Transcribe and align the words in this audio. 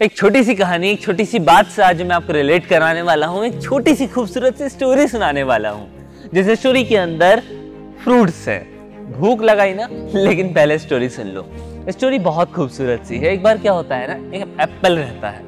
एक 0.00 0.16
छोटी 0.16 0.42
सी 0.44 0.54
कहानी, 0.54 0.88
एक 0.88 1.00
छोटी 1.02 1.24
सी 1.24 1.38
बात 1.38 1.66
से 1.66 1.82
आज 1.82 2.00
मैं 2.02 2.14
आपको 2.16 2.32
रिलेट 2.32 2.66
कराने 2.68 3.02
वाला 3.02 3.26
हूँ, 3.26 3.44
एक 3.44 3.60
छोटी 3.62 3.94
सी 3.94 4.06
खूबसूरत 4.06 4.56
सी 4.56 4.68
स्टोरी 4.68 5.06
सुनाने 5.08 5.42
वाला 5.42 5.70
हूँ 5.70 6.28
जिस 6.34 6.48
स्टोरी 6.50 6.82
के 6.84 6.96
अंदर 6.96 7.40
फ्रूट्स 8.02 8.46
है। 8.48 8.58
भूख 9.12 9.42
लगाई 9.42 9.72
ना, 9.74 9.86
लेकिन 10.14 10.52
पहले 10.54 10.78
स्टोरी 10.78 11.08
सुन 11.08 11.26
लो। 11.26 11.44
स्टोरी 11.88 12.18
बहुत 12.18 12.52
खूबसूरत 12.52 13.04
सी 13.04 13.18
है। 13.18 13.32
एक 13.32 13.42
बार 13.42 13.58
क्या 13.58 13.72
होता 13.72 13.96
है 13.96 14.08
ना, 14.08 14.36
एक 14.36 14.56
एप्पल 14.60 14.98
रहता 14.98 15.28
है। 15.28 15.42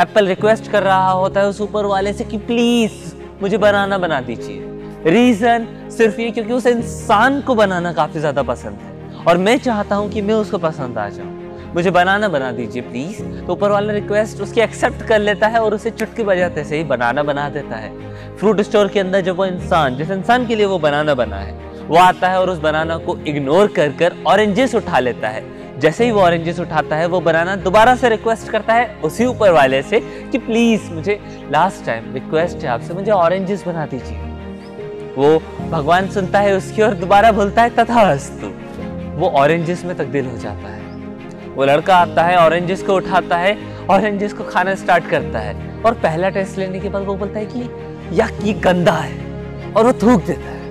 एप्पल 0.00 0.26
रिक्वेस्ट 0.26 0.70
कर 0.70 0.82
रहा 0.82 1.10
होता 1.10 1.40
है 1.40 1.48
उस 1.48 1.60
ऊपर 1.60 1.86
वाले 1.86 2.12
से 2.12 2.24
कि 2.24 2.38
प्लीज़ 2.40 3.14
मुझे 3.42 3.58
बनाना 3.58 3.98
बना 3.98 4.20
दीजिए। 4.20 5.10
रीजन 5.10 5.66
सिर्फ़ 5.96 6.20
ये 6.20 6.30
क्योंकि 6.30 6.52
उस 6.52 6.66
इंसान 6.66 7.40
को 7.40 7.54
बनाना 7.54 7.92
काफ़ी 7.92 8.20
ज़्यादा 8.20 8.42
पसंद 8.42 8.78
है। 8.78 9.24
और 9.24 9.38
मैं 9.38 9.56
चाहता 9.58 9.96
हूँ 9.96 10.10
कि 10.10 10.22
मैं 10.22 10.34
उसको 10.34 10.58
पसंद 10.58 10.98
आ 10.98 11.08
जाऊँ। 11.08 11.43
मुझे 11.74 11.90
बनाना 11.90 12.28
बना 12.28 12.50
दीजिए 12.52 12.82
प्लीज़ 12.82 13.22
तो 13.46 13.52
ऊपर 13.52 13.70
वाला 13.70 13.92
रिक्वेस्ट 13.92 14.40
उसकी 14.40 14.60
एक्सेप्ट 14.60 15.02
कर 15.02 15.18
लेता 15.18 15.46
है 15.46 15.60
और 15.60 15.74
उसे 15.74 15.90
चुटकी 15.90 16.22
बजाते 16.22 16.64
से 16.64 16.76
ही 16.76 16.84
बनाना 16.84 17.22
बना 17.22 17.48
देता 17.48 17.76
है। 17.76 18.36
फ्रूट 18.36 18.60
स्टोर 18.60 18.88
के 18.88 19.00
अंदर 19.00 19.20
जब 19.20 19.36
वो 19.36 19.44
इंसान, 19.46 19.96
जिस 19.96 20.10
इंसान 20.10 20.46
के 20.46 20.56
लिए 20.56 20.66
वो 20.66 20.78
बनाना 20.78 21.14
बना 21.14 21.36
है, 21.36 21.52
वो 21.88 21.96
आता 21.96 22.28
है 22.28 22.40
और 22.40 22.50
उस 22.50 22.58
बनाना 22.58 22.96
को 22.96 23.16
इग्नोर 23.18 23.66
कर 23.66 23.88
कर 23.92 24.16
ऑरेंजेस 24.26 24.74
उठा 24.74 24.98
लेता 24.98 25.28
है। 25.28 25.42
जैसे 25.80 26.04
ही 26.04 26.10
वो 26.10 26.20
ऑरेंजेस 26.20 26.60
उठाता 26.60 26.96
है, 26.96 27.06
वो 27.06 27.20
बनाना 27.20 27.56
दोबारा 27.56 27.94
से 27.96 28.08
रिक्वेस्ट 28.08 28.50
करता 28.50 28.74
है 28.74 28.94
उसी 29.04 29.24
ऊपर 29.24 29.50
वाले 29.50 29.82
से 29.82 30.00
कि 30.32 30.38
प्लीज़ 30.38 30.90
मुझे 30.92 31.18
लास्ट 31.50 31.84
टाइम 31.86 32.12
रिक्वेस्ट 32.14 32.58
है 32.58 32.68
आपसे, 32.68 32.94
मुझे 32.94 33.10
ऑरेंजेस 33.10 33.64
बना 33.66 33.86
दीजिए। 33.86 34.18
वो 35.16 35.38
भगवान 35.70 36.08
सुनता 36.10 36.40
है 36.40 36.56
उसकी 36.56 36.82
और 36.82 36.94
दोबारा 36.94 37.32
बोलता 37.32 37.62
है 37.62 37.70
तथा 37.70 38.12
वो 39.16 39.28
ऑरेंजेस 39.36 39.84
में 39.84 39.96
तब्दील 39.96 40.26
हो 40.26 40.38
जाता 40.38 40.68
है। 40.68 40.82
वो 41.54 41.64
लड़का 41.64 41.96
आता 41.96 42.22
है 42.22 42.36
ऑरेंजेस 42.36 42.82
को 42.82 42.94
उठाता 42.94 43.36
है 43.36 43.56
ऑरेंजेस 43.90 44.32
को 44.32 44.44
खाना 44.44 44.74
स्टार्ट 44.74 45.08
करता 45.10 45.38
है। 45.38 45.82
और 45.82 45.94
पहला 45.94 46.28
टेस्ट 46.28 46.58
लेने 46.58 46.80
के 46.80 46.88
बाद 46.88 47.02
वो 47.02 47.14
बोलता 47.14 47.38
है 47.38 47.46
कि 47.46 48.18
या 48.18 48.28
ये 48.42 48.52
गंदा 48.60 48.92
है। 48.92 49.72
और 49.72 49.86
वो 49.86 49.92
थूक 49.92 50.24
देता 50.24 50.48
है। 50.48 50.62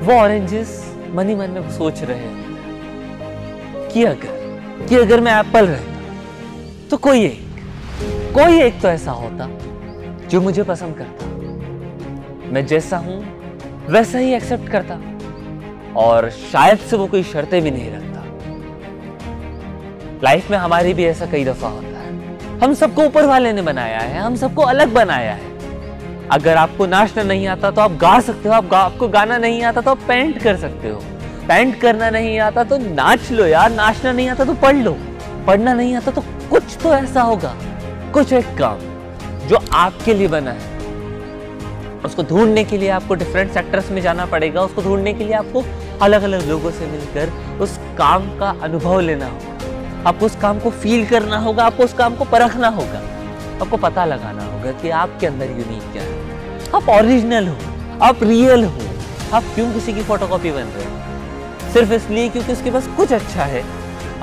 वो 0.00 0.12
ऑरेंजेस 0.12 0.70
मनी 1.10 1.34
मन 1.34 1.50
में 1.50 1.70
सोच 1.70 2.02
रहे 2.02 2.18
हैं 2.18 3.88
कि 3.92 4.04
अगर 4.04 4.86
कि 4.88 4.96
अगर 4.96 5.20
मैं 5.20 5.38
एप्पल 5.40 5.66
रहता 5.66 6.88
तो 6.90 6.96
कोई 6.96 7.24
एक 7.24 7.44
कोई 8.34 8.60
एक 8.62 8.80
तो 8.82 8.88
ऐसा 8.88 9.12
होता 9.12 9.48
जो 10.28 10.40
मुझे 10.40 10.62
पसंद 10.62 10.96
करता। 10.96 11.26
मैं 12.52 12.64
जैसा 12.66 12.96
हूँ, 12.96 13.18
वैसा 13.88 14.18
ही 14.18 14.34
एक्सेप्ट 14.34 14.68
करता। 14.68 15.00
और 15.96 16.28
शायद 16.30 16.78
से 16.80 16.96
वो 16.96 17.06
कोई 17.06 17.22
शर्तें 17.22 17.60
भी 17.62 17.70
नहीं 17.70 17.90
रखता। 17.90 18.15
लाइफ 20.24 20.50
में 20.50 20.56
हमारी 20.58 20.92
भी 20.94 21.04
ऐसा 21.04 21.26
कई 21.26 21.44
दफ़ा 21.44 21.68
होता 21.68 21.98
है। 21.98 22.58
हम 22.58 22.74
सबको 22.74 23.04
ऊपर 23.04 23.26
वाले 23.26 23.52
ने 23.52 23.62
बनाया 23.62 23.98
है 23.98 24.20
हम 24.20 24.36
सबको 24.36 24.62
अलग 24.64 24.92
बनाया 24.92 25.32
है। 25.32 25.54
अगर 26.32 26.56
आपको 26.56 26.86
नाचना 26.86 27.22
नहीं 27.22 27.46
आता 27.46 27.70
तो 27.70 27.80
आप 27.80 27.92
गा 27.92 28.18
सकते 28.20 28.48
हो 28.48 28.54
आप 28.54 28.68
गा, 28.68 28.78
आपको 28.78 29.08
गाना 29.08 29.36
नहीं 29.38 29.62
आता 29.62 29.80
तो 29.80 29.90
आप 29.90 29.98
पेंट 30.08 30.42
कर 30.42 30.56
सकते 30.56 30.88
हो। 30.88 31.00
पेंट 31.48 31.80
करना 31.80 32.10
नहीं 32.10 32.38
आता 32.40 32.64
तो 32.64 32.78
नाच 32.78 33.30
लो 33.32 33.46
यार 33.46 33.70
नाचना 33.72 34.12
नहीं 34.12 34.28
आता 34.28 34.44
तो 34.44 34.54
पढ़ 34.54 34.76
लो। 34.76 34.96
पढ़ना 35.46 35.74
नहीं 35.74 35.94
आता 35.94 36.10
तो 36.10 36.24
कुछ 36.50 36.76
तो 36.82 36.94
ऐसा 36.94 37.22
होगा 37.22 37.54
कुछ 38.14 38.32
एक 38.32 38.56
काम 38.58 38.78
जो 39.48 39.58
आपके 39.74 40.14
लिए 40.14 40.28
बना 40.28 40.50
है। 40.50 40.74
उसको 42.04 42.22
ढूँढने 42.22 42.64
के 42.64 42.78
लिए 42.78 42.88
आपको 42.90 43.14
डिफरेंट 43.14 43.52
सेक्टर्स 43.52 43.90
में 43.90 44.00
जाना 44.02 44.26
पड़ेगा 44.26 44.62
उसको 44.62 44.82
ढूँढने 44.82 45.12
के 45.14 45.24
लिए 45.24 45.34
आपको 45.34 45.64
अलग 46.02 46.22
अलग 46.22 46.48
लोगों 46.48 46.70
से 46.70 46.86
मिलकर 46.86 47.58
उस 47.60 47.78
काम 47.98 48.28
का 48.38 48.50
अनुभव 48.62 49.00
लेना 49.00 49.26
होगा। 49.26 49.55
आपको 50.06 50.26
उस 50.26 50.36
काम 50.36 50.58
को 50.58 50.70
फील 50.70 51.08
करना 51.08 51.38
होगा, 51.38 51.64
आपको 51.64 51.82
उस 51.82 51.92
काम 51.92 52.16
को 52.16 52.24
परखना 52.24 52.68
होगा। 52.68 52.98
आपको 53.60 53.76
पता 53.76 54.04
लगाना 54.04 54.44
होगा 54.44 54.72
कि 54.72 54.90
आपके 54.90 55.26
अंदर 55.26 55.44
यूनिक 55.44 55.92
क्या 55.92 56.02
है। 56.02 56.26
आप 56.74 56.88
ओरिजिनल 56.88 57.48
हो, 57.48 57.56
आप 58.02 58.22
रियल 58.22 58.64
हो। 58.64 58.78
आप 59.34 59.42
क्यों 59.54 59.72
किसी 59.72 59.92
की 59.92 60.02
फोटोकॉपी 60.02 60.50
बन 60.50 60.62
रहे 60.62 60.84
हो? 60.84 61.72
सिर्फ़ 61.72 61.92
इसलिए 61.92 62.28
क्योंकि 62.28 62.52
उसके 62.52 62.70
पास 62.70 62.86
कुछ 62.86 63.12
अच्छा 63.12 63.42
है। 63.42 63.64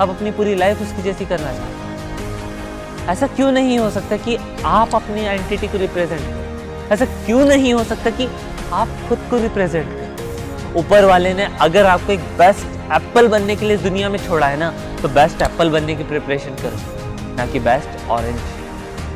आप 0.00 0.08
अपनी 0.08 0.30
पूरी 0.30 0.54
लाइफ 0.54 0.82
उसकी 0.82 1.02
जैसी 1.02 1.26
करना 1.26 1.46
चाहते 1.46 1.60
हैं। 1.60 3.06
ऐसा 3.06 3.26
क्यों 3.26 3.52
नहीं 3.52 3.78
हो 3.78 3.90
सकता 3.90 4.16
कि 4.16 4.38
आप 4.64 4.94
अपनी 4.94 5.26
आइडेंटिटी 5.26 5.68
को 5.68 5.78
रिप्रेजेंट 5.78 6.20
करें? 6.20 6.88
ऐसा 6.88 7.04
क्यों 7.04 7.44
नहीं 7.44 7.74
हो 7.74 7.84
सकता 7.84 8.10
कि 8.10 8.28
आप 8.72 8.88
खुद 9.08 9.18
को 9.30 9.38
रिप्रेजेंट 9.38 9.86
करें? 9.86 10.74
ऊपर 10.74 11.04
वाले 11.04 11.34
ने 11.34 11.48
अगर 11.60 11.86
आपको 11.86 12.12
एक 12.12 12.20
बेस्ट 12.20 12.73
एप्पल 12.92 13.28
बनने 13.28 13.56
के 13.56 13.66
लिए 13.66 13.76
दुनिया 13.78 14.08
में 14.08 14.18
छोड़ा 14.18 14.46
है 14.46 14.56
ना 14.56 14.70
तो 15.02 15.08
बेस्ट 15.10 15.42
एप्पल 15.42 15.70
बनने 15.70 15.94
की 15.96 16.04
प्रिपरेशन 16.04 16.54
करो। 16.56 17.36
ना 17.36 17.46
कि 17.46 17.60
बेस्ट 17.60 18.08
ऑरेंज 18.10 18.38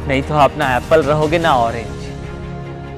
नहीं 0.09 0.23
तो 0.23 0.35
आप 0.37 0.57
ना 0.59 0.77
एप्पल 0.77 1.03
रहोगे, 1.03 1.39
ना 1.39 1.55
ऑरेंज 1.55 2.07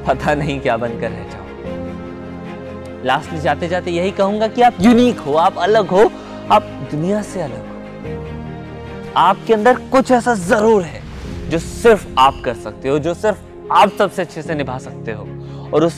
पता 0.07 0.35
नहीं 0.35 0.59
क्या 0.61 0.77
बनकर 0.77 1.11
रह 1.11 1.29
जाओ। 1.31 3.05
लास्ट 3.05 3.35
जाते 3.43 3.69
जाते 3.69 3.91
यही 3.91 4.11
कहूँगा 4.11 4.49
कि 4.49 4.63
आप 4.63 4.77
यूनिक 4.81 5.19
हो, 5.19 5.35
आप 5.35 5.59
अलग 5.59 5.89
हो, 5.89 6.11
आप 6.53 6.63
दुनिया 6.91 7.23
से 7.23 7.43
अलग 7.43 7.59
हो। 7.59 9.13
आपके 9.17 9.55
अंदर 9.55 9.79
कुछ 9.91 10.11
ऐसा 10.11 10.35
ज़रूर 10.35 10.83
है, 10.83 11.03
जो 11.51 11.59
सिर्फ़ 11.59 12.07
आप 12.19 12.41
कर 12.45 12.55
सकते 12.55 12.89
हो, 12.89 12.99
जो 12.99 13.15
सिर्फ़ 13.15 13.39
आप 13.73 13.93
सबसे 13.99 14.23
अच्छे 14.23 14.43
से 14.43 14.55
निभा 14.55 14.79
सकते 14.79 15.13
हो। 15.13 15.27
और 15.75 15.85
उस 15.85 15.95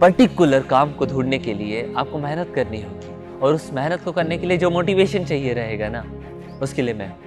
पर्टिकुलर 0.00 0.62
काम 0.70 0.92
को 0.92 1.06
ढूँढने 1.06 1.38
के 1.38 1.54
लिए 1.54 1.92
आपको 1.98 2.18
मेहनत 2.18 2.52
करनी 2.54 2.82
होगी। 2.82 3.14
और 3.42 3.54
उस 3.54 3.72
मेहनत 3.72 4.04
को 4.04 4.12
करने 4.12 4.38
के 4.38 4.46
लिए 4.46 4.58
जो 4.58 4.70
मोटिवेशन 4.70 5.24
चाहिए 5.24 5.52
रहेगा 5.52 5.88
ना, 5.88 6.04
उसके 6.62 6.82
लिए 6.82 6.94
मैं 6.94 7.25